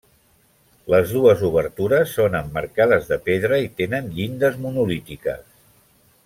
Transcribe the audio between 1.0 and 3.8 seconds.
dues obertures són emmarcades de pedra i